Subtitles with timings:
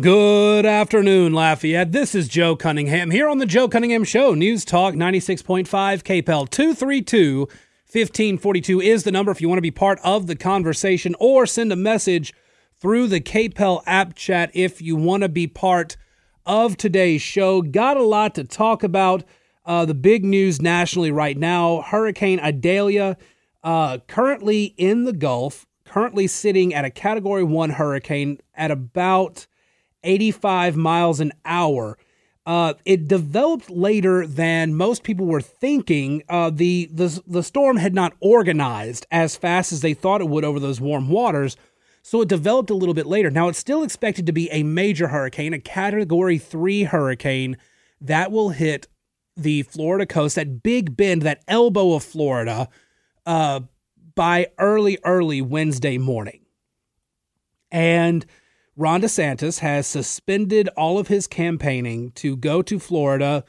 [0.00, 1.92] Good afternoon, Lafayette.
[1.92, 4.34] This is Joe Cunningham here on the Joe Cunningham Show.
[4.34, 9.98] News Talk 96.5 KPEL 232 1542 is the number if you want to be part
[10.04, 12.34] of the conversation or send a message
[12.78, 15.96] through the KPEL app chat if you want to be part
[16.44, 17.62] of today's show.
[17.62, 19.24] Got a lot to talk about.
[19.64, 23.16] Uh, the big news nationally right now Hurricane Idalia,
[23.64, 29.46] uh, currently in the Gulf, currently sitting at a Category 1 hurricane at about
[30.06, 31.98] 85 miles an hour.
[32.46, 36.22] Uh, it developed later than most people were thinking.
[36.28, 40.44] Uh, the, the the storm had not organized as fast as they thought it would
[40.44, 41.56] over those warm waters,
[42.02, 43.32] so it developed a little bit later.
[43.32, 47.56] Now it's still expected to be a major hurricane, a Category Three hurricane
[48.00, 48.86] that will hit
[49.36, 52.68] the Florida coast, that Big Bend, that elbow of Florida,
[53.26, 53.60] uh,
[54.14, 56.42] by early early Wednesday morning,
[57.72, 58.24] and
[58.78, 63.42] Ron DeSantis has suspended all of his campaigning to go to Florida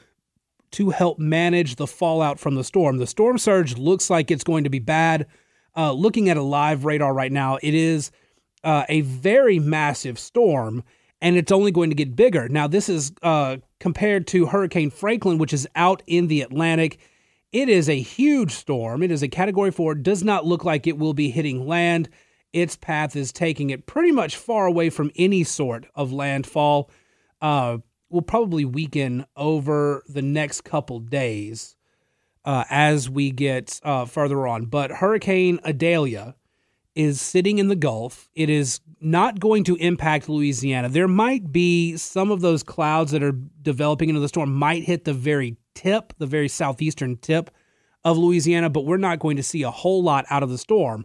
[0.70, 2.96] to help manage the fallout from the storm.
[2.96, 5.26] The storm surge looks like it's going to be bad.
[5.76, 8.10] Uh, looking at a live radar right now, it is
[8.64, 10.82] uh, a very massive storm,
[11.20, 12.48] and it's only going to get bigger.
[12.48, 16.98] Now, this is uh, compared to Hurricane Franklin, which is out in the Atlantic.
[17.52, 19.02] It is a huge storm.
[19.02, 19.94] It is a Category 4.
[19.96, 22.08] Does not look like it will be hitting land
[22.52, 26.90] its path is taking it pretty much far away from any sort of landfall.
[27.40, 27.78] Uh,
[28.10, 31.76] will probably weaken over the next couple days
[32.44, 34.66] uh, as we get uh, further on.
[34.66, 36.34] But Hurricane Idalia
[36.94, 38.28] is sitting in the Gulf.
[38.34, 40.88] It is not going to impact Louisiana.
[40.88, 45.04] There might be some of those clouds that are developing into the storm might hit
[45.04, 47.50] the very tip, the very southeastern tip
[48.04, 51.04] of Louisiana, but we're not going to see a whole lot out of the storm.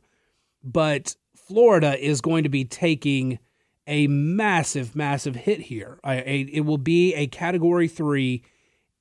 [0.64, 1.16] But
[1.48, 3.40] Florida is going to be taking
[3.86, 6.00] a massive, massive hit here.
[6.04, 8.44] It will be a Category Three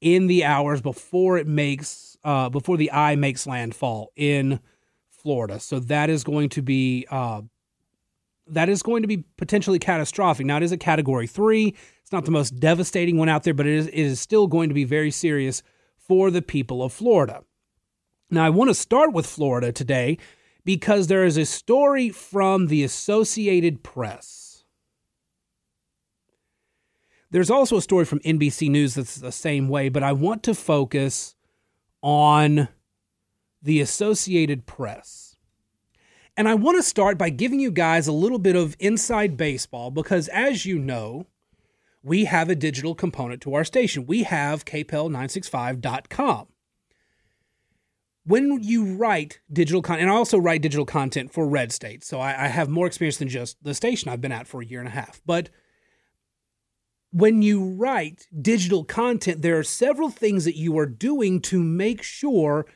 [0.01, 4.61] in the hours before it makes uh, before the eye makes landfall in
[5.09, 5.61] Florida.
[5.61, 7.43] So that is going to be uh,
[8.49, 10.47] that is going to be potentially catastrophic.
[10.47, 11.77] Now it is a Category Three.
[12.03, 14.69] It's not the most devastating one out there, but it is, it is still going
[14.69, 15.63] to be very serious
[15.97, 17.45] for the people of Florida.
[18.31, 20.19] Now I want to start with Florida today
[20.65, 24.65] because there is a story from the Associated Press.
[27.31, 30.55] There's also a story from NBC News that's the same way, but I want to
[30.55, 31.35] focus
[32.03, 32.69] on
[33.63, 35.37] the Associated Press.
[36.37, 39.91] And I want to start by giving you guys a little bit of inside baseball
[39.91, 41.27] because, as you know,
[42.03, 44.07] we have a digital component to our station.
[44.07, 46.49] We have kpel965.com
[48.25, 52.21] when you write digital content, and I also write digital content for Red State, so
[52.21, 54.79] I, I, have more experience than just the station I've been at for a year
[54.79, 55.21] and a half.
[55.27, 55.51] But
[57.11, 62.03] when you write digital content, there are several things that you are doing to make
[62.03, 62.67] sure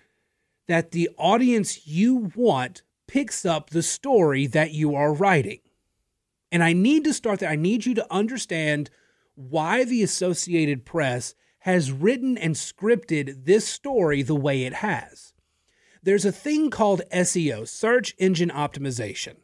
[0.67, 5.61] that the audience you want picks up the story that you are writing.
[6.51, 7.49] And I need to start there.
[7.49, 8.91] I need you to understand
[9.37, 15.35] why the Associated Press has written and scripted this story the way it has
[16.07, 19.39] there's a thing called SEO, search engine optimization.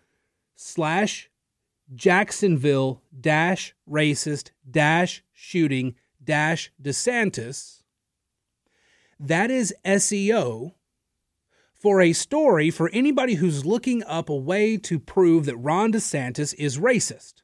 [0.55, 1.29] slash
[1.93, 7.83] Jacksonville dash racist dash shooting dash DeSantis,
[9.19, 10.73] that is SEO
[11.73, 16.53] for a story for anybody who's looking up a way to prove that Ron DeSantis
[16.57, 17.40] is racist.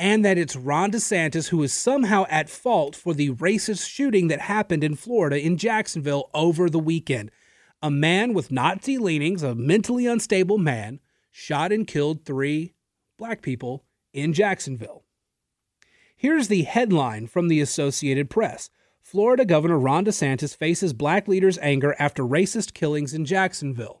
[0.00, 4.40] And that it's Ron DeSantis who is somehow at fault for the racist shooting that
[4.40, 7.30] happened in Florida in Jacksonville over the weekend.
[7.82, 11.00] A man with Nazi leanings, a mentally unstable man,
[11.30, 12.72] shot and killed three
[13.18, 15.04] black people in Jacksonville.
[16.16, 18.70] Here's the headline from the Associated Press
[19.02, 24.00] Florida Governor Ron DeSantis faces black leaders' anger after racist killings in Jacksonville.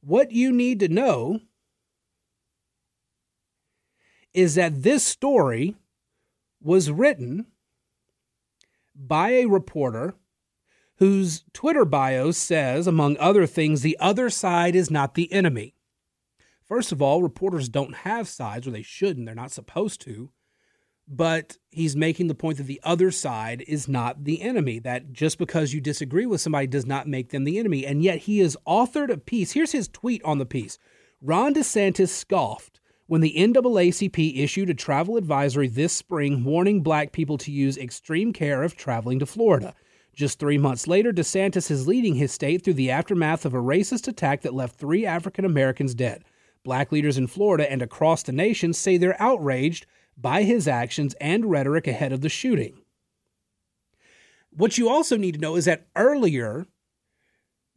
[0.00, 1.42] What you need to know
[4.34, 5.76] is that this story
[6.62, 7.46] was written
[8.94, 10.14] by a reporter
[10.96, 15.74] whose Twitter bio says, among other things, the other side is not the enemy.
[16.62, 19.26] First of all, reporters don't have sides, or they shouldn't.
[19.26, 20.30] They're not supposed to.
[21.08, 25.38] But he's making the point that the other side is not the enemy, that just
[25.38, 27.84] because you disagree with somebody does not make them the enemy.
[27.84, 29.52] And yet he has authored a piece.
[29.52, 30.78] Here's his tweet on the piece
[31.20, 32.79] Ron DeSantis scoffed
[33.10, 38.32] when the NAACP issued a travel advisory this spring warning black people to use extreme
[38.32, 39.74] care if traveling to Florida.
[40.14, 44.06] Just three months later, DeSantis is leading his state through the aftermath of a racist
[44.06, 46.22] attack that left three African Americans dead.
[46.62, 49.86] Black leaders in Florida and across the nation say they're outraged
[50.16, 52.78] by his actions and rhetoric ahead of the shooting.
[54.50, 56.68] What you also need to know is that earlier,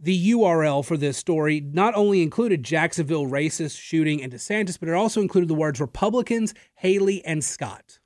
[0.03, 4.95] the URL for this story not only included Jacksonville racist shooting and DeSantis, but it
[4.95, 7.99] also included the words Republicans, Haley, and Scott,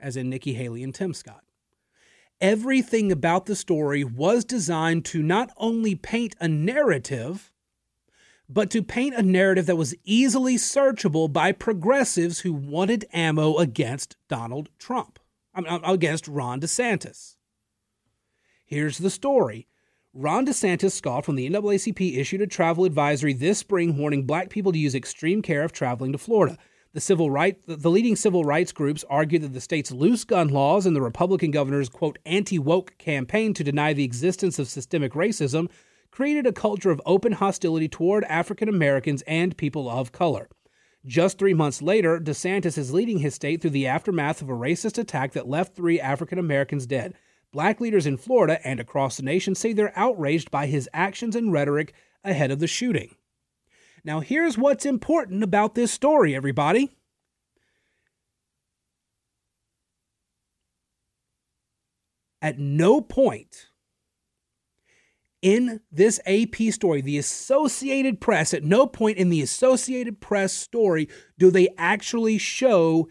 [0.00, 1.44] as in Nikki Haley and Tim Scott.
[2.40, 7.52] Everything about the story was designed to not only paint a narrative,
[8.48, 14.16] but to paint a narrative that was easily searchable by progressives who wanted ammo against
[14.28, 15.20] Donald Trump,
[15.54, 17.36] against Ron DeSantis.
[18.66, 19.68] Here's the story.
[20.14, 24.70] Ron DeSantis scoffed when the NAACP issued a travel advisory this spring warning black people
[24.70, 26.58] to use extreme care if traveling to Florida.
[26.92, 30.84] The civil right, the leading civil rights groups argued that the state's loose gun laws
[30.84, 35.70] and the Republican governor's quote anti-woke campaign to deny the existence of systemic racism
[36.10, 40.50] created a culture of open hostility toward African Americans and people of color.
[41.06, 44.98] Just three months later, DeSantis is leading his state through the aftermath of a racist
[44.98, 47.14] attack that left three African Americans dead.
[47.52, 51.52] Black leaders in Florida and across the nation say they're outraged by his actions and
[51.52, 51.92] rhetoric
[52.24, 53.14] ahead of the shooting.
[54.04, 56.96] Now, here's what's important about this story, everybody.
[62.40, 63.68] At no point
[65.42, 71.08] in this AP story, the Associated Press, at no point in the Associated Press story
[71.38, 73.08] do they actually show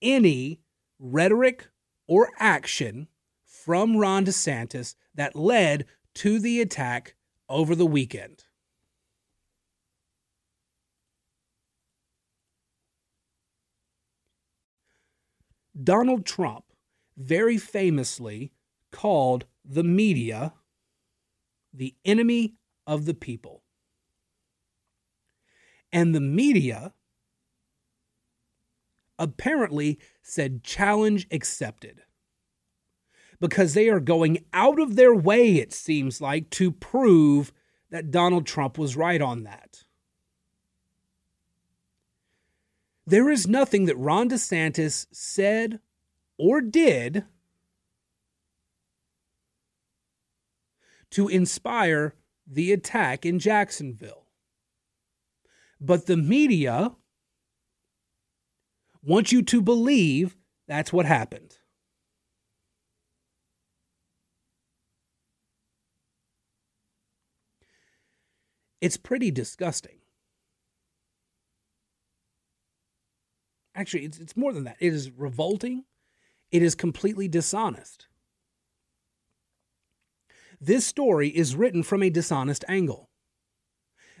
[0.00, 0.60] any
[0.98, 1.68] rhetoric
[2.06, 3.08] or action
[3.64, 7.14] from Ron DeSantis that led to the attack
[7.48, 8.44] over the weekend.
[15.82, 16.64] Donald Trump
[17.16, 18.52] very famously
[18.90, 20.54] called the media
[21.72, 22.54] the enemy
[22.86, 23.62] of the people.
[25.92, 26.92] And the media
[29.18, 32.02] apparently said challenge accepted
[33.40, 37.52] because they are going out of their way, it seems like, to prove
[37.90, 39.84] that Donald Trump was right on that.
[43.06, 45.80] There is nothing that Ron DeSantis said
[46.38, 47.24] or did
[51.10, 52.14] to inspire
[52.46, 54.26] the attack in Jacksonville.
[55.80, 56.92] But the media
[59.02, 60.36] want you to believe
[60.68, 61.56] that's what happened.
[68.80, 69.98] It's pretty disgusting.
[73.74, 74.76] Actually, it's, it's more than that.
[74.80, 75.84] It is revolting.
[76.50, 78.08] It is completely dishonest.
[80.60, 83.08] This story is written from a dishonest angle.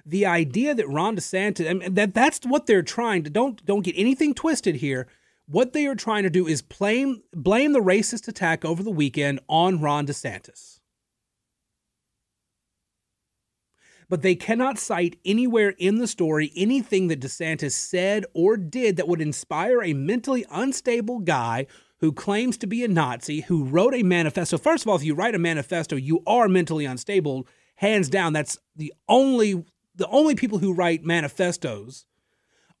[0.06, 3.84] The idea that Ron DeSantis, I mean, that that's what they're trying to don't don't
[3.84, 5.06] get anything twisted here.
[5.46, 9.40] What they are trying to do is blame blame the racist attack over the weekend
[9.48, 10.79] on Ron DeSantis.
[14.10, 19.06] But they cannot cite anywhere in the story anything that DeSantis said or did that
[19.06, 21.66] would inspire a mentally unstable guy
[22.00, 24.58] who claims to be a Nazi, who wrote a manifesto.
[24.58, 27.46] First of all, if you write a manifesto, you are mentally unstable.
[27.76, 29.64] Hands down, that's the only
[29.94, 32.06] the only people who write manifestos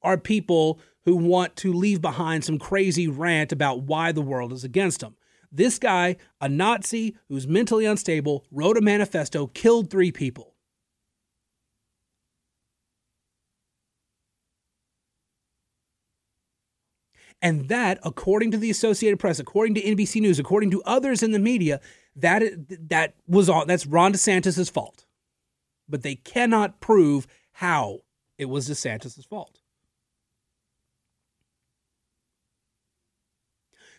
[0.02, 4.64] are people who want to leave behind some crazy rant about why the world is
[4.64, 5.16] against them.
[5.52, 10.49] This guy, a Nazi who's mentally unstable, wrote a manifesto, killed three people.
[17.42, 21.32] And that, according to the Associated Press, according to NBC News, according to others in
[21.32, 21.80] the media,
[22.16, 22.42] that
[22.88, 25.06] that was all that's Ron DeSantis' fault.
[25.88, 28.00] But they cannot prove how
[28.36, 29.60] it was DeSantis' fault.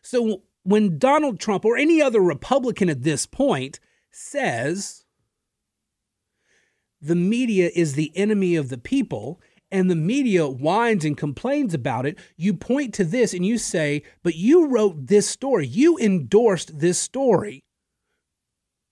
[0.02, 3.80] So when Donald Trump or any other Republican at this point
[4.12, 5.06] says
[7.02, 12.06] the media is the enemy of the people and the media whines and complains about
[12.06, 16.80] it, you point to this and you say, But you wrote this story, you endorsed
[16.80, 17.64] this story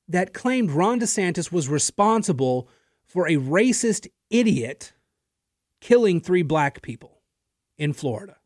[0.08, 2.70] that claimed Ron DeSantis was responsible
[3.04, 4.94] for a racist idiot
[5.82, 7.22] killing three black people
[7.78, 8.38] in Florida.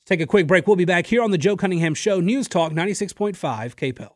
[0.00, 0.66] Let's take a quick break.
[0.66, 4.10] We'll be back here on the Joe Cunningham Show, News Talk 96.5 KPEL.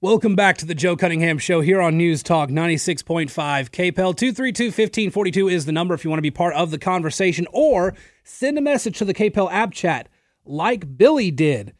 [0.00, 3.94] Welcome back to the Joe Cunningham Show here on News Talk 96.5 KPEL.
[3.94, 7.94] 232 1542 is the number if you want to be part of the conversation or
[8.22, 10.08] send a message to the KPEL app chat
[10.44, 11.74] like Billy did.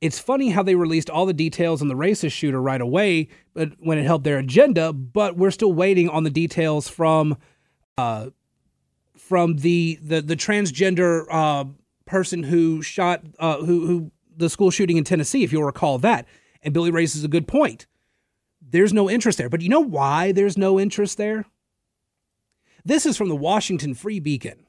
[0.00, 3.72] It's funny how they released all the details on the racist shooter right away but
[3.80, 7.36] when it helped their agenda, but we're still waiting on the details from
[7.98, 8.26] uh,
[9.16, 11.64] from the the the transgender uh,
[12.04, 16.28] person who shot uh, who who the school shooting in Tennessee, if you'll recall that.
[16.66, 17.86] And Billy raises a good point.
[18.60, 21.44] There's no interest there, but you know why there's no interest there?
[22.84, 24.66] This is from the Washington Free Beacon,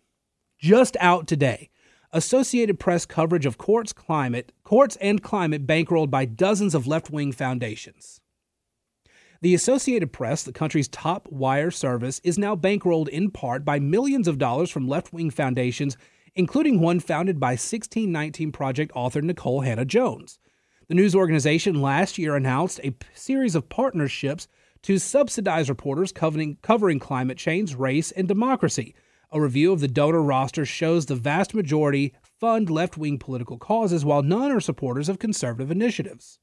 [0.60, 1.72] just out today.
[2.14, 8.22] Associated Press coverage of courts climate courts and climate bankrolled by dozens of left-wing foundations.
[9.42, 14.28] The Associated Press, the country's top wire service, is now bankrolled in part by millions
[14.28, 15.98] of dollars from left wing foundations,
[16.36, 20.38] including one founded by 1619 Project author Nicole Hannah-Jones.
[20.90, 24.48] The news organization last year announced a series of partnerships
[24.84, 28.96] to subsidize reporters covering, covering climate change, race, and democracy.
[29.34, 34.06] A review of the donor roster shows the vast majority fund left wing political causes,
[34.06, 36.40] while none are supporters of conservative initiatives.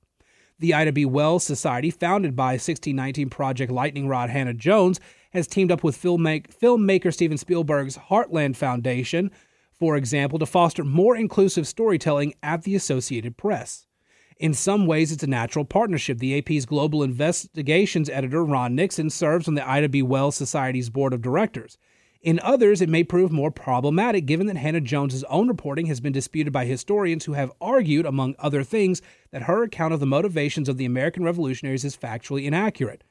[0.59, 1.07] The Ida B.
[1.07, 5.01] Wells Society, founded by 1619 Project Lightning Rod Hannah-Jones,
[5.33, 9.31] has teamed up with filmmaker Steven Spielberg's Hearthland Foundation,
[9.73, 13.87] for example, to foster more inclusive storytelling at the Associated Press.
[14.38, 16.19] In some ways, it's a natural partnership.
[16.19, 20.03] The AP's global investigations editor, Ron Nixon, serves on the Ida B.
[20.03, 21.79] Wells Society's board of directors.
[22.21, 26.53] In others, it may prove more problematic given that Hannah-Jones's own reporting has been disputed
[26.53, 30.79] by historians who have argued, among other things, that her account of the motivations of
[30.79, 33.05] the American revolutionaries is factually inaccurate.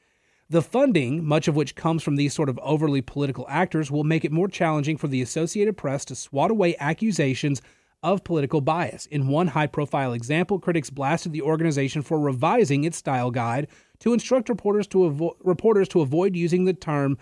[0.50, 4.24] The funding, much of which comes from these sort of overly political actors, will make
[4.24, 7.62] it more challenging for the Associated Press to swat away accusations
[8.04, 9.06] of political bias.
[9.06, 13.66] In one high profile example, critics blasted the organization for revising its style guide
[13.98, 17.18] to instruct reporters to, avo- reporters to avoid using the term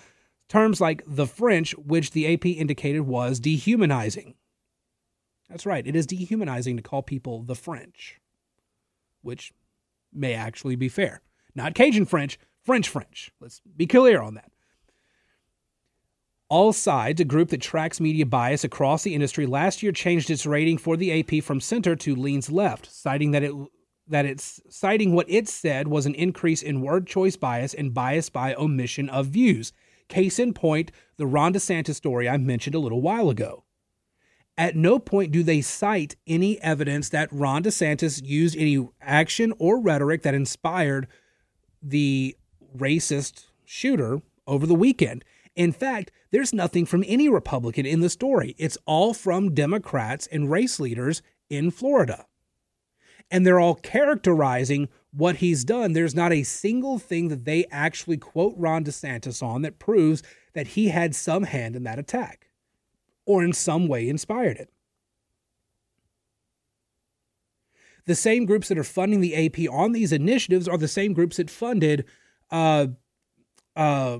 [0.52, 4.34] Terms like the French, which the AP indicated was dehumanizing.
[5.48, 8.20] That's right, it is dehumanizing to call people the French,
[9.22, 9.54] which
[10.12, 11.22] may actually be fair.
[11.54, 13.30] Not Cajun French, French French.
[13.40, 14.51] Let's be clear on that.
[16.52, 20.44] All Sides, a group that tracks media bias across the industry, last year changed its
[20.44, 23.54] rating for the AP from center to leans left, citing that it
[24.06, 28.28] that it's citing what it said was an increase in word choice bias and bias
[28.28, 29.72] by omission of views.
[30.08, 33.64] Case in point, the Ron DeSantis story I mentioned a little while ago.
[34.58, 39.80] At no point do they cite any evidence that Ron DeSantis used any action or
[39.80, 41.08] rhetoric that inspired
[41.82, 42.36] the
[42.76, 45.24] racist shooter over the weekend.
[45.54, 48.54] In fact, there's nothing from any Republican in the story.
[48.58, 52.26] It's all from Democrats and race leaders in Florida.
[53.30, 58.16] And they're all characterizing what he's done, there's not a single thing that they actually
[58.16, 60.22] quote Ron DeSantis on that proves
[60.54, 62.48] that he had some hand in that attack
[63.26, 64.70] or in some way inspired it.
[68.06, 71.36] The same groups that are funding the AP on these initiatives are the same groups
[71.36, 72.06] that funded,
[72.50, 72.88] uh,
[73.76, 74.18] uh,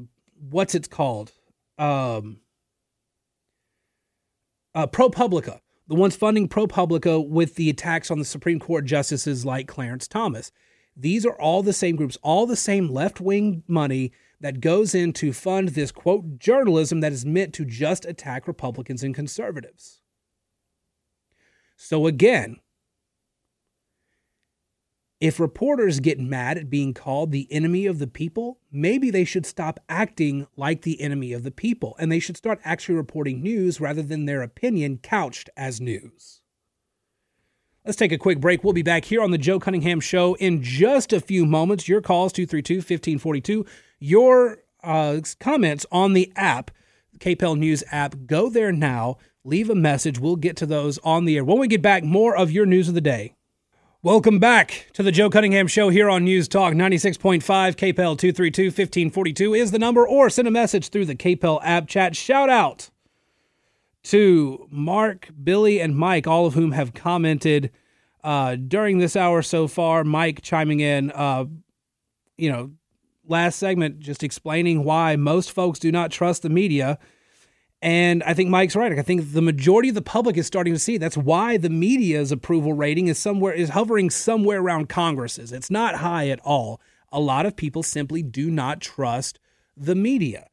[0.50, 1.32] what's it called?
[1.78, 2.40] Um,
[4.74, 9.68] uh, ProPublica, the ones funding ProPublica with the attacks on the Supreme Court justices like
[9.68, 10.50] Clarence Thomas.
[10.96, 15.12] These are all the same groups, all the same left wing money that goes in
[15.14, 20.00] to fund this quote journalism that is meant to just attack Republicans and conservatives.
[21.76, 22.56] So again,
[25.22, 29.46] If reporters get mad at being called the enemy of the people, maybe they should
[29.46, 33.80] stop acting like the enemy of the people and they should start actually reporting news
[33.80, 36.40] rather than their opinion couched as news.
[37.84, 38.64] Let's take a quick break.
[38.64, 41.86] We'll be back here on the Joe Cunningham Show in just a few moments.
[41.86, 43.64] Your calls, 232 1542.
[44.00, 46.72] Your uh, comments on the app,
[47.20, 48.16] KPEL News app.
[48.26, 49.18] Go there now.
[49.44, 50.18] Leave a message.
[50.18, 51.44] We'll get to those on the air.
[51.44, 53.36] When we get back, more of your news of the day.
[54.04, 59.54] Welcome back to the Joe Cunningham Show here on News Talk 96.5 KPEL 232 1542
[59.54, 62.16] is the number, or send a message through the KPEL app chat.
[62.16, 62.90] Shout out
[64.02, 67.70] to Mark, Billy, and Mike, all of whom have commented
[68.24, 70.02] uh, during this hour so far.
[70.02, 71.44] Mike chiming in, uh,
[72.36, 72.72] you know,
[73.28, 76.98] last segment, just explaining why most folks do not trust the media
[77.82, 78.96] and I think Mike's right.
[78.96, 82.30] I think the majority of the public is starting to see that's why the media's
[82.30, 85.50] approval rating is somewhere is hovering somewhere around Congress's.
[85.50, 86.80] It's not high at all.
[87.10, 89.40] A lot of people simply do not trust
[89.76, 90.46] the media.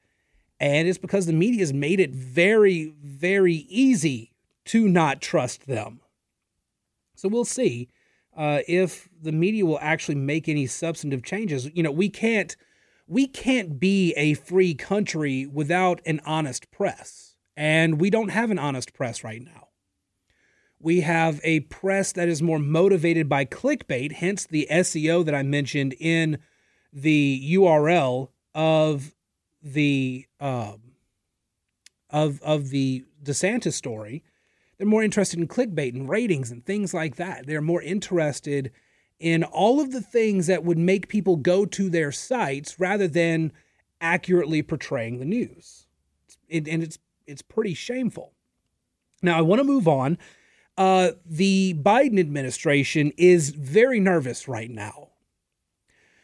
[0.60, 4.32] And it's because the media has made it very, very easy
[4.66, 6.02] to not trust them.
[7.16, 7.90] So we'll see
[8.36, 11.70] uh, if the media will actually make any substantive changes.
[11.74, 12.58] You know, we can't
[13.10, 17.36] we can't be a free country without an honest press.
[17.58, 19.70] And we don't have an honest press right now.
[20.80, 25.42] We have a press that is more motivated by clickbait, hence the SEO that I
[25.42, 26.38] mentioned in
[26.94, 29.14] the URL of
[29.62, 30.80] the um,
[32.12, 34.24] of of the DeSantis story.
[34.78, 37.48] They're more interested in clickbait and ratings and things like that.
[37.48, 38.72] They're more interested
[39.20, 43.52] in all of the things that would make people go to their sites rather than
[44.02, 45.88] accurately portraying the news.
[46.48, 48.34] It, and it's it's pretty shameful.
[49.22, 50.18] Now I want to move on.
[50.78, 55.10] Uh, the Biden administration is very nervous right now.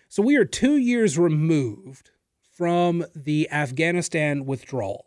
[0.07, 2.11] So we are two years removed
[2.55, 5.05] from the Afghanistan withdrawal.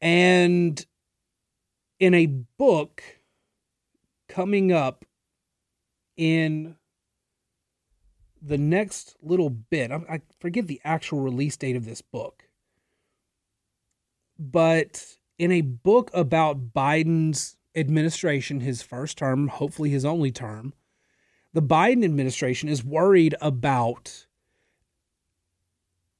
[0.00, 0.86] And
[1.98, 3.02] in a book
[4.28, 5.04] coming up
[6.18, 6.76] in
[8.42, 9.90] the next little bit.
[9.90, 12.44] I, I forget the actual release date of this book,
[14.38, 20.74] but in a book about Biden's administration, his first term, hopefully his only term,
[21.54, 24.26] the Biden administration is worried about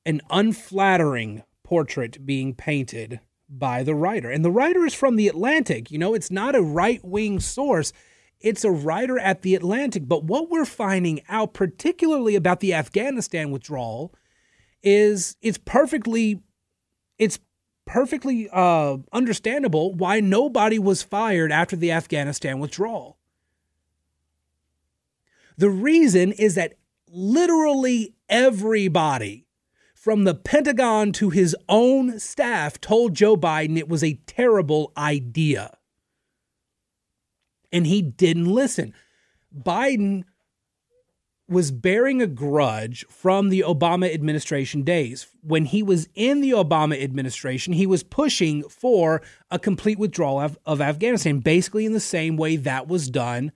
[0.07, 4.31] an unflattering portrait being painted by the writer.
[4.31, 5.91] And the writer is from The Atlantic.
[5.91, 7.93] You know, it's not a right wing source.
[8.41, 10.07] It's a writer at The Atlantic.
[10.07, 14.15] But what we're finding out, particularly about the Afghanistan withdrawal,
[14.83, 16.41] is it's perfectly
[17.19, 17.41] it's
[17.85, 23.19] perfectly uh, understandable why nobody was fired after the Afghanistan withdrawal.
[25.57, 26.75] The reason is that
[27.11, 29.47] literally everybody
[29.95, 35.78] from the Pentagon to his own staff told Joe Biden it was a terrible idea
[37.73, 38.95] and he didn't listen.
[39.57, 40.25] Biden
[41.49, 45.27] was bearing a grudge from the Obama administration days.
[45.43, 50.59] When he was in the Obama administration, he was pushing for a complete withdrawal of,
[50.67, 53.53] of, Afghanistan, basically in the same way that was done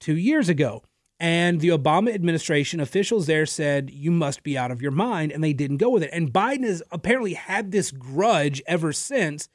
[0.00, 0.82] two years ago.
[1.20, 5.32] And the Obama administration officials there said, You must be out of your mind.
[5.32, 6.10] And they didn't go with it.
[6.12, 9.48] And Biden has apparently had this grudge ever since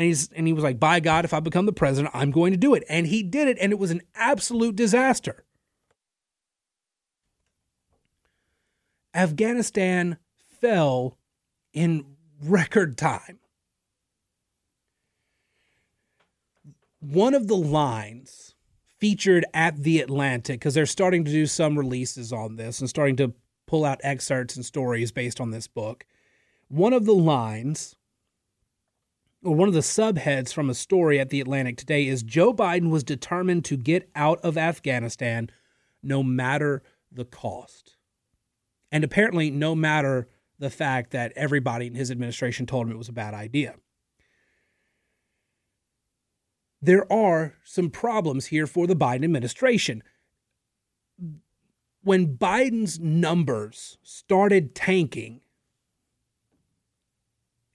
[0.00, 2.52] and he's and he was like, "By God, if I become the president, I'm going
[2.52, 5.44] to do it." And he did it, and it was an absolute disaster.
[9.14, 10.16] Afghanistan
[10.58, 11.18] fell
[11.74, 13.40] in record time.
[17.00, 18.54] One of the lines
[18.96, 23.16] featured at the Atlantic, because they're starting to do some releases on this and starting
[23.16, 23.34] to
[23.66, 26.06] pull out excerpts and stories based on this book.
[26.68, 27.96] One of the lines
[29.42, 33.02] one of the subheads from a story at the Atlantic today is Joe Biden was
[33.02, 35.50] determined to get out of Afghanistan
[36.02, 37.96] no matter the cost.
[38.92, 43.08] And apparently, no matter the fact that everybody in his administration told him it was
[43.08, 43.76] a bad idea.
[46.82, 50.02] There are some problems here for the Biden administration.
[52.02, 55.40] When Biden's numbers started tanking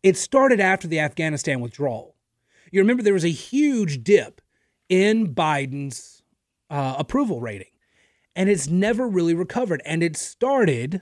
[0.05, 2.15] it started after the Afghanistan withdrawal.
[2.71, 4.39] You remember there was a huge dip
[4.87, 6.21] in Biden's
[6.69, 7.71] uh, approval rating,
[8.35, 9.81] and it's never really recovered.
[9.83, 11.01] And it started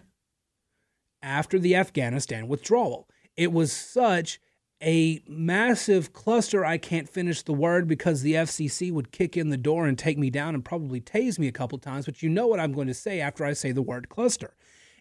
[1.22, 3.10] after the Afghanistan withdrawal.
[3.36, 4.40] It was such
[4.82, 6.64] a massive cluster.
[6.64, 10.18] I can't finish the word because the FCC would kick in the door and take
[10.18, 12.88] me down and probably tase me a couple times, but you know what I'm going
[12.88, 14.56] to say after I say the word cluster.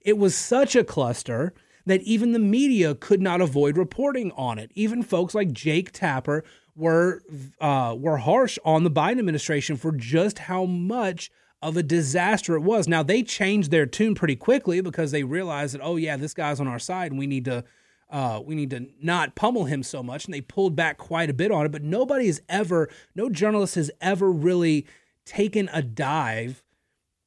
[0.04, 1.54] It was such a cluster
[1.86, 4.70] that even the media could not avoid reporting on it.
[4.74, 6.44] Even folks like Jake Tapper
[6.76, 7.22] were
[7.60, 12.60] uh, were harsh on the Biden administration for just how much of a disaster it
[12.60, 12.88] was.
[12.88, 16.60] Now they changed their tune pretty quickly because they realized that oh yeah, this guy's
[16.60, 17.64] on our side and we need to
[18.12, 20.26] uh, we need to not pummel him so much.
[20.26, 21.72] And they pulled back quite a bit on it.
[21.72, 24.86] But nobody has ever, no journalist has ever really
[25.24, 26.62] taken a dive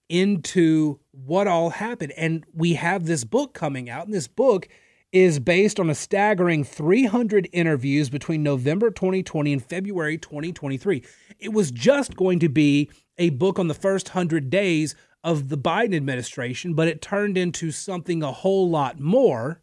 [0.10, 2.14] into what all happened.
[2.18, 4.68] And we have this book coming out, and this book
[5.12, 11.04] is based on a staggering 300 interviews between November 2020 and February 2023.
[11.40, 15.58] It was just going to be a book on the first 100 days of the
[15.58, 19.62] Biden administration, but it turned into something a whole lot more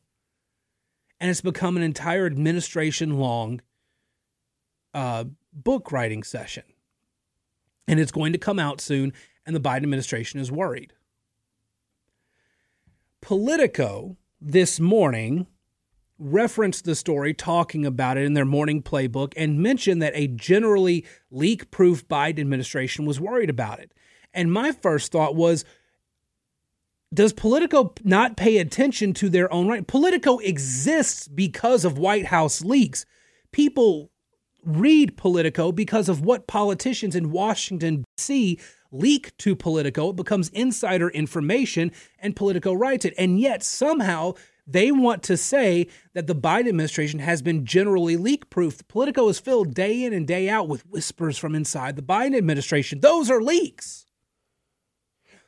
[1.22, 3.60] and it's become an entire administration long
[4.92, 6.64] uh, book writing session.
[7.86, 9.12] And it's going to come out soon,
[9.46, 10.92] and the Biden administration is worried.
[13.20, 15.46] Politico this morning
[16.18, 21.04] referenced the story, talking about it in their morning playbook, and mentioned that a generally
[21.30, 23.92] leak proof Biden administration was worried about it.
[24.32, 25.64] And my first thought was,
[27.12, 29.86] does Politico not pay attention to their own right?
[29.86, 33.04] Politico exists because of White House leaks.
[33.50, 34.10] People
[34.64, 38.58] read Politico because of what politicians in Washington, D.C.
[38.92, 40.10] leak to Politico.
[40.10, 43.14] It becomes insider information, and Politico writes it.
[43.18, 44.34] And yet, somehow,
[44.66, 48.86] they want to say that the Biden administration has been generally leak proof.
[48.86, 53.00] Politico is filled day in and day out with whispers from inside the Biden administration.
[53.00, 54.06] Those are leaks.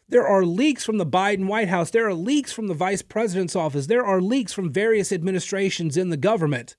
[0.09, 1.91] There are leaks from the Biden White House.
[1.91, 3.87] There are leaks from the vice president's office.
[3.87, 6.77] There are leaks from various administrations in the government.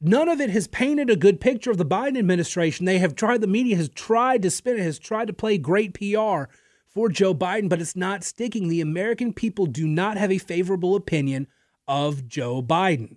[0.00, 2.84] None of it has painted a good picture of the Biden administration.
[2.84, 5.94] They have tried, the media has tried to spin it, has tried to play great
[5.94, 6.44] PR
[6.86, 8.68] for Joe Biden, but it's not sticking.
[8.68, 11.46] The American people do not have a favorable opinion
[11.88, 13.16] of Joe Biden.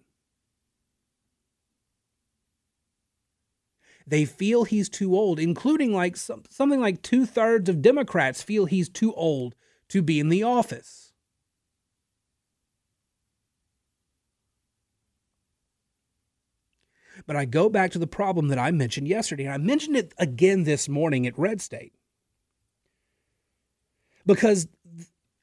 [4.07, 8.65] They feel he's too old, including like some, something like two thirds of Democrats feel
[8.65, 9.53] he's too old
[9.89, 11.08] to be in the office.
[17.29, 20.15] But I go back to the problem that I mentioned yesterday, and I mentioned it
[20.17, 21.93] again this morning at Red State.
[24.25, 24.67] Because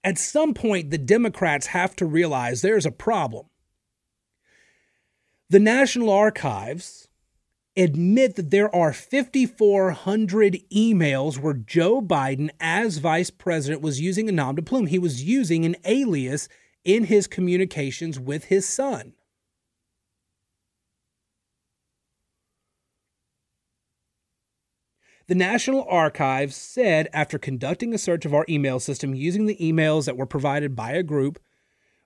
[0.03, 3.47] at some point, the Democrats have to realize there's a problem.
[5.49, 7.07] The National Archives
[7.77, 14.33] admit that there are 5,400 emails where Joe Biden, as vice president, was using a
[14.33, 14.89] nom de plume.
[14.89, 16.49] He was using an alias
[16.85, 19.13] in his communications with his son.
[25.29, 30.07] The National Archives said after conducting a search of our email system using the emails
[30.07, 31.41] that were provided by a group,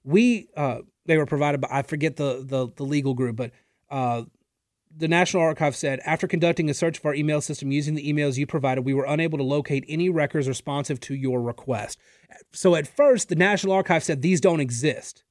[0.02, 3.50] we uh, they were provided by I forget the the, the legal group, but
[3.90, 4.22] uh,
[4.96, 8.38] the National Archives said after conducting a search of our email system using the emails
[8.38, 11.98] you provided, we were unable to locate any records responsive to your request.
[12.52, 15.24] So at first, the National Archives said these don't exist.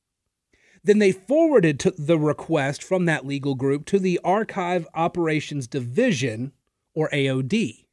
[0.84, 6.54] Then they forwarded the request from that legal group to the Archive Operations Division,
[7.00, 7.86] or AOD.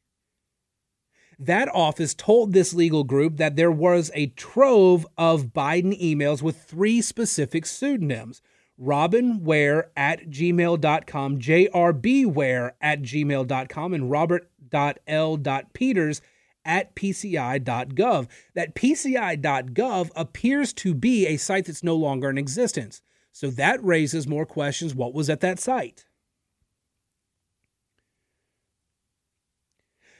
[1.39, 6.61] That office told this legal group that there was a trove of Biden emails with
[6.61, 8.41] three specific pseudonyms
[8.79, 16.21] robinware at gmail.com, jrbware at gmail.com, and robert.l.peters
[16.65, 18.27] at pci.gov.
[18.55, 23.01] That pci.gov appears to be a site that's no longer in existence.
[23.31, 24.93] So that raises more questions.
[24.93, 26.06] What was at that site?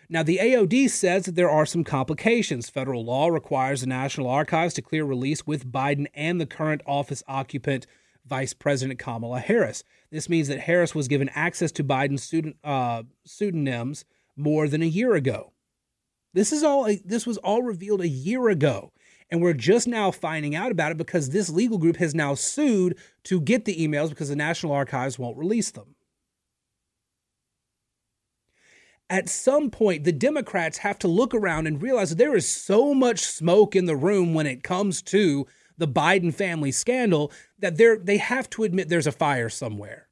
[0.09, 2.69] Now, the AOD says that there are some complications.
[2.69, 7.23] Federal law requires the National Archives to clear release with Biden and the current office
[7.27, 7.87] occupant
[8.25, 9.83] Vice President Kamala Harris.
[10.09, 14.05] This means that Harris was given access to Biden's student, uh, pseudonyms
[14.37, 15.51] more than a year ago.
[16.33, 16.87] This is all.
[17.03, 18.91] This was all revealed a year ago,
[19.31, 22.97] and we're just now finding out about it because this legal group has now sued
[23.23, 25.95] to get the emails because the National Archives won't release them.
[29.09, 32.93] At some point, the Democrats have to look around and realize that there is so
[32.93, 37.97] much smoke in the room when it comes to the Biden family scandal that they're
[37.97, 40.07] they have to admit there's a fire somewhere.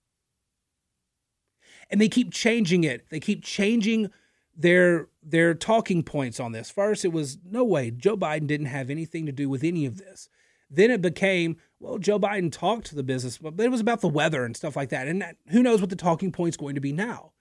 [1.89, 3.09] And they keep changing it.
[3.09, 4.11] They keep changing
[4.55, 6.71] their their talking points on this.
[6.71, 9.97] First, it was no way Joe Biden didn't have anything to do with any of
[9.97, 10.29] this.
[10.69, 14.07] Then it became, well, Joe Biden talked to the business, but it was about the
[14.07, 15.07] weather and stuff like that.
[15.07, 17.33] And that, who knows what the talking point's going to be now?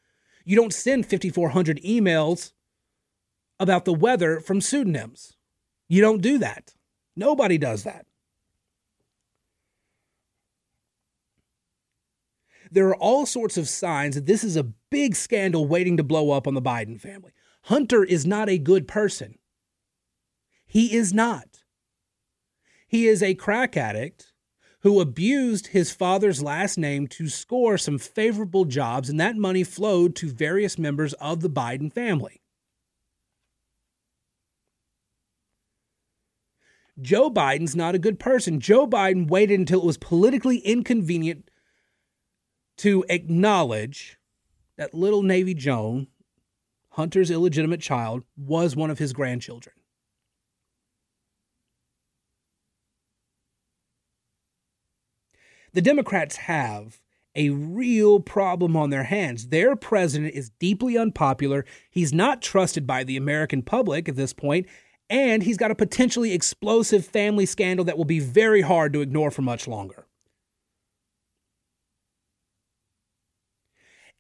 [0.45, 2.53] You don't send 5,400 emails
[3.59, 5.37] about the weather from pseudonyms.
[5.89, 6.75] You don't do that.
[7.17, 8.07] Nobody does that.
[12.71, 16.33] There are all sorts of signs that this is a big scandal waiting to blow
[16.33, 17.33] up on the Biden family.
[17.63, 19.39] Hunter is not a good person.
[20.67, 21.63] He is not.
[22.89, 24.34] He is a crack addict
[24.85, 30.15] who abused his father's last name to score some favorable jobs, and that money flowed
[30.15, 32.43] to various members of the Biden family.
[37.01, 38.61] Joe Biden's not a good person.
[38.61, 41.51] Joe Biden waited until it was politically inconvenient
[42.77, 44.19] to acknowledge
[44.77, 46.09] that little Navy Joan,
[46.91, 49.75] Hunter's illegitimate child, was one of his grandchildren.
[55.75, 57.01] The Democrats have
[57.35, 59.49] a real problem on their hands.
[59.49, 61.65] Their president is deeply unpopular.
[61.91, 64.67] He's not trusted by the American public at this point,
[65.11, 69.33] and he's got a potentially explosive family scandal that will be very hard to ignore
[69.33, 70.07] for much longer.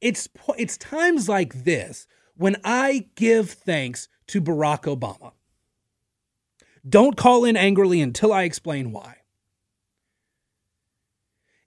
[0.00, 5.32] It's it's times like this when I give thanks to Barack Obama.
[6.86, 9.18] Don't call in angrily until I explain why.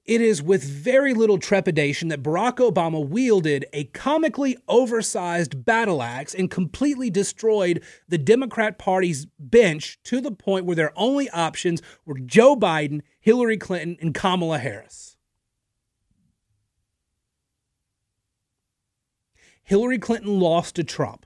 [0.08, 6.34] It is with very little trepidation that Barack Obama wielded a comically oversized battle axe
[6.34, 12.18] and completely destroyed the Democrat Party's bench to the point where their only options were
[12.18, 15.18] Joe Biden, Hillary Clinton, and Kamala Harris.
[19.62, 21.26] Hillary Clinton lost to Trump.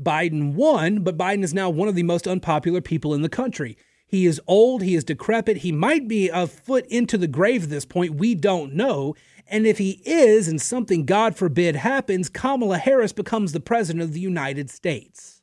[0.00, 3.76] Biden won, but Biden is now one of the most unpopular people in the country.
[4.08, 7.70] He is old, he is decrepit, he might be a foot into the grave at
[7.70, 8.14] this point.
[8.14, 9.14] We don't know.
[9.46, 14.14] And if he is, and something God forbid happens, Kamala Harris becomes the president of
[14.14, 15.42] the United States.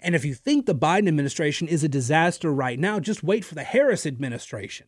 [0.00, 3.54] And if you think the Biden administration is a disaster right now, just wait for
[3.54, 4.86] the Harris administration.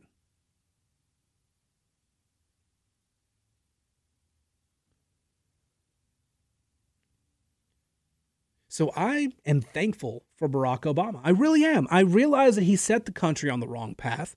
[8.72, 11.20] So I am thankful for Barack Obama.
[11.22, 11.86] I really am.
[11.90, 14.34] I realize that he set the country on the wrong path.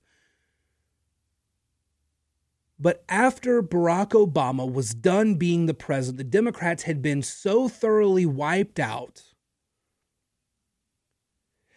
[2.78, 8.26] But after Barack Obama was done being the president, the Democrats had been so thoroughly
[8.26, 9.22] wiped out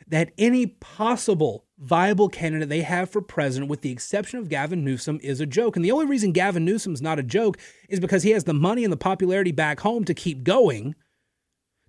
[0.06, 5.17] that any possible viable candidate they have for president, with the exception of Gavin Newsom,
[5.24, 5.78] is a joke.
[5.78, 8.84] And the only reason Gavin Newsom's not a joke is because he has the money
[8.84, 10.93] and the popularity back home to keep going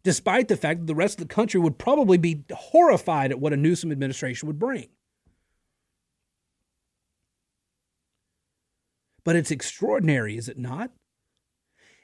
[0.03, 3.53] despite the fact that the rest of the country would probably be horrified at what
[3.53, 4.89] a Newsom administration would bring.
[9.25, 10.91] But it's extraordinary, is it not?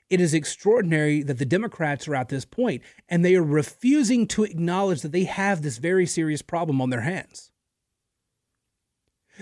[0.09, 4.45] It is extraordinary that the Democrats are at this point and they are refusing to
[4.45, 7.51] acknowledge that they have this very serious problem on their hands.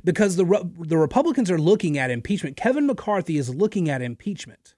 [0.02, 2.56] Because the, the Republicans are looking at impeachment.
[2.56, 4.74] Kevin McCarthy is looking at impeachment.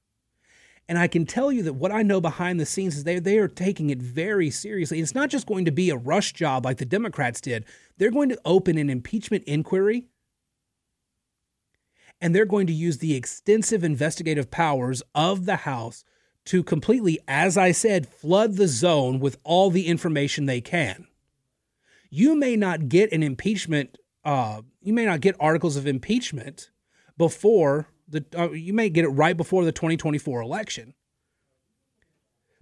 [0.89, 3.39] And I can tell you that what I know behind the scenes is they, they
[3.39, 5.01] are taking it very seriously.
[5.01, 7.65] It's not just going to be a rush job like the Democrats did,
[7.99, 10.07] they're going to open an impeachment inquiry
[12.21, 16.05] and they're going to use the extensive investigative powers of the House
[16.47, 21.07] to completely, as I said, flood the zone with all the information they can.
[22.09, 26.71] You may not get an impeachment, uh, you may not get articles of impeachment
[27.19, 30.95] before the uh, you may get it right before the 2024 election.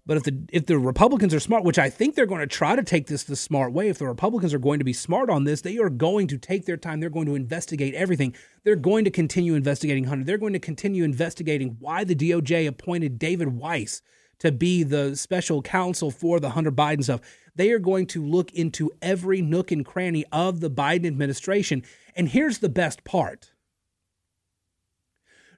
[0.06, 2.76] But if the if the Republicans are smart, which I think they're going to try
[2.76, 5.44] to take this the smart way, if the Republicans are going to be smart on
[5.44, 7.00] this, they are going to take their time.
[7.00, 8.34] They're going to investigate everything.
[8.64, 10.24] They're going to continue investigating Hunter.
[10.24, 14.02] They're going to continue investigating why the DOJ appointed David Weiss
[14.40, 17.20] to be the special counsel for the Hunter Biden stuff.
[17.56, 21.82] They are going to look into every nook and cranny of the Biden administration.
[22.14, 23.52] And here's the best part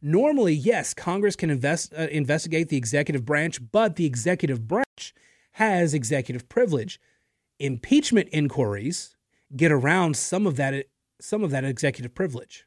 [0.03, 5.15] Normally, yes, Congress can invest, uh, investigate the executive branch, but the executive branch
[5.53, 7.01] has executive privilege.
[7.59, 9.17] Impeachment inquiries
[9.55, 10.87] get around some of that
[11.19, 12.67] some of that executive privilege.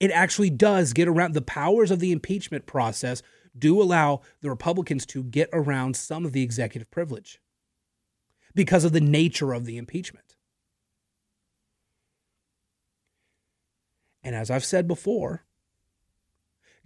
[0.00, 3.22] It actually does get around the powers of the impeachment process
[3.56, 7.38] do allow the Republicans to get around some of the executive privilege
[8.54, 10.36] because of the nature of the impeachment.
[14.24, 15.44] And as I've said before,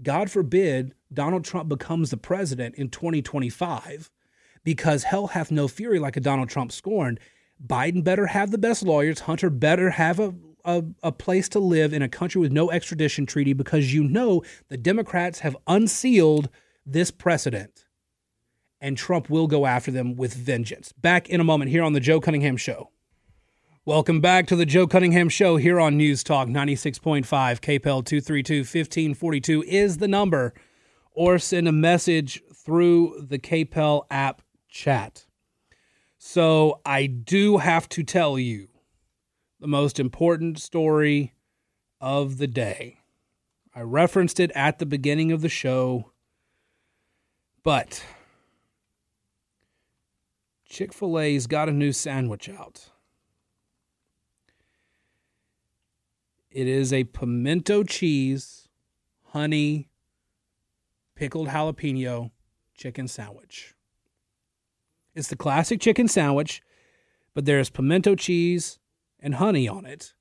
[0.02, 4.10] God forbid Donald Trump becomes the president in 2025
[4.64, 7.20] because hell hath no fury like a Donald Trump scorned.
[7.64, 9.20] Biden better have the best lawyers.
[9.20, 13.24] Hunter better have a, a, a, place to live in a country with no extradition
[13.24, 16.50] treaty because you know the Democrats have unsealed
[16.84, 17.86] this precedent.
[18.80, 20.92] And Trump will go after them with vengeance.
[20.92, 22.90] Back in a moment here on The Joe Cunningham Show.
[23.86, 27.22] Welcome back to The Joe Cunningham Show here on News Talk 96.5.
[27.22, 30.54] KPEL 232 1542 is the number,
[31.12, 35.26] or send a message through the KPEL app chat.
[36.18, 38.66] So I do have to tell you
[39.60, 41.34] the most important story
[42.00, 42.98] of the day.
[43.72, 46.10] I referenced it at the beginning of the show,
[47.62, 48.04] but
[50.68, 52.90] Chick fil A's got a new sandwich out.
[56.56, 58.66] It is a pimento cheese,
[59.24, 59.90] honey,
[61.14, 62.30] pickled jalapeno
[62.74, 63.74] chicken sandwich.
[65.14, 66.62] It's the classic chicken sandwich,
[67.34, 68.78] but there's pimento cheese
[69.20, 70.14] and honey on it,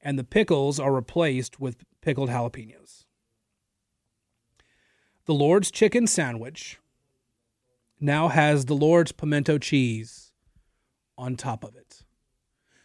[0.00, 3.04] and the pickles are replaced with pickled jalapenos.
[5.26, 6.78] The Lord's chicken sandwich
[8.00, 10.32] now has the Lord's pimento cheese
[11.18, 12.04] on top of it.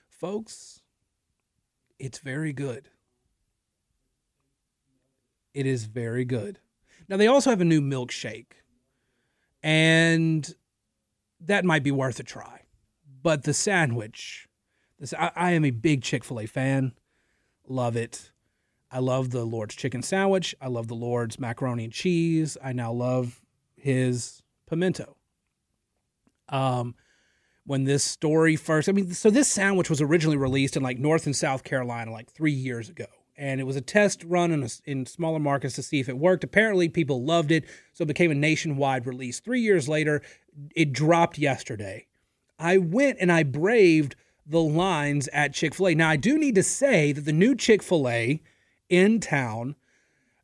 [0.10, 0.79] Folks,
[2.00, 2.90] it's very good.
[5.54, 6.60] It is very good.
[7.08, 8.54] Now, they also have a new milkshake.
[9.62, 10.54] And
[11.42, 12.62] that might be worth a try.
[13.22, 14.48] But the sandwich,
[15.00, 16.94] this I, I am a big Chick Fil A fan.
[17.68, 18.32] Love it.
[18.92, 20.56] I love the Lord's chicken sandwich.
[20.62, 22.58] I love the Lord's macaroni and cheese.
[22.64, 23.42] I now love
[23.76, 25.18] his pimento.
[26.48, 26.96] Um,
[27.66, 31.26] when this story first, I mean, so this sandwich was originally released in like North
[31.26, 33.06] and South Carolina like three years ago
[33.40, 36.18] and it was a test run in, a, in smaller markets to see if it
[36.18, 36.44] worked.
[36.44, 39.40] Apparently, people loved it, so it became a nationwide release.
[39.40, 40.22] Three years later,
[40.76, 42.06] it dropped yesterday.
[42.60, 45.96] I went and I braved the lines at Chick fil A.
[45.96, 48.42] Now, I do need to say that the new Chick fil A
[48.90, 49.76] in town,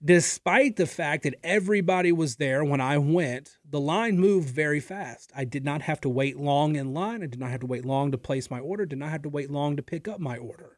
[0.06, 5.32] despite the fact that everybody was there when I went, the line moved very fast.
[5.36, 7.24] I did not have to wait long in line.
[7.24, 9.30] I did not have to wait long to place my order, did not have to
[9.30, 10.78] wait long to pick up my order.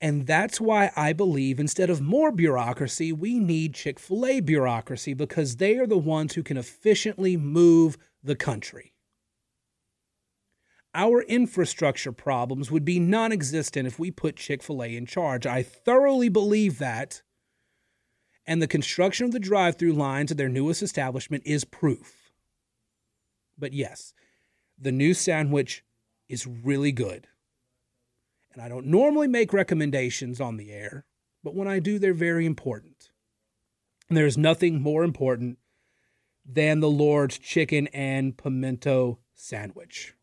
[0.00, 5.14] And that's why I believe instead of more bureaucracy, we need Chick fil A bureaucracy
[5.14, 8.92] because they are the ones who can efficiently move the country.
[10.96, 15.46] Our infrastructure problems would be non existent if we put Chick fil A in charge.
[15.46, 17.20] I thoroughly believe that.
[18.46, 22.32] And the construction of the drive through lines at their newest establishment is proof.
[23.58, 24.14] But yes,
[24.78, 25.84] the new sandwich
[26.28, 27.26] is really good.
[28.54, 31.04] And I don't normally make recommendations on the air,
[31.44, 33.10] but when I do, they're very important.
[34.08, 35.58] And there's nothing more important
[36.46, 40.15] than the Lord's chicken and pimento sandwich.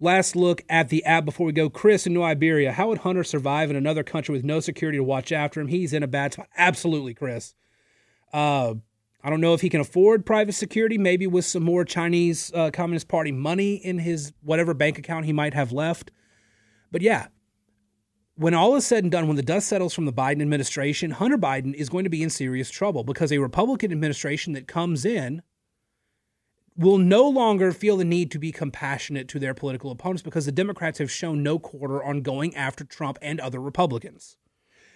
[0.00, 1.68] Last look at the app before we go.
[1.68, 2.72] Chris in New Iberia.
[2.72, 5.66] How would Hunter survive in another country with no security to watch after him?
[5.66, 6.48] He's in a bad spot.
[6.56, 7.54] Absolutely, Chris.
[8.32, 8.74] Uh,
[9.24, 12.70] I don't know if he can afford private security, maybe with some more Chinese uh,
[12.70, 16.12] Communist Party money in his whatever bank account he might have left.
[16.92, 17.26] But yeah,
[18.36, 21.36] when all is said and done, when the dust settles from the Biden administration, Hunter
[21.36, 25.42] Biden is going to be in serious trouble because a Republican administration that comes in
[26.78, 30.52] will no longer feel the need to be compassionate to their political opponents because the
[30.52, 34.36] Democrats have shown no quarter on going after Trump and other Republicans.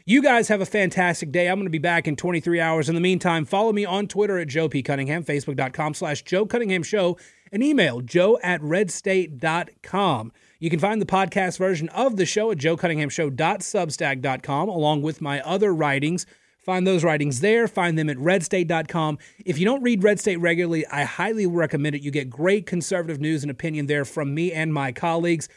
[0.05, 1.49] You guys have a fantastic day.
[1.49, 2.89] I'm going to be back in 23 hours.
[2.89, 4.83] In the meantime, follow me on Twitter at Joe P.
[4.83, 7.17] Cunningham, Facebook.com slash Joe Cunningham Show,
[7.53, 10.33] and email joe at redstate.com.
[10.59, 15.73] You can find the podcast version of the show at joecunninghamshow.substack.com, along with my other
[15.75, 16.27] writings.
[16.63, 17.67] Find those writings there.
[17.67, 19.19] Find them at redstate.com.
[19.45, 22.03] If you don't read Red State regularly, I highly recommend it.
[22.03, 25.49] You get great conservative news and opinion there from me and my colleagues.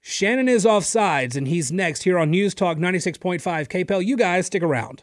[0.00, 4.06] Shannon is off sides, and he's next here on News Talk 96.5 KPEL.
[4.06, 5.02] You guys stick around.